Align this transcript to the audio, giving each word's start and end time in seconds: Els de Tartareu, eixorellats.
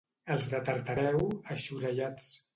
Els 0.35 0.47
de 0.53 0.61
Tartareu, 0.69 1.21
eixorellats. 1.59 2.29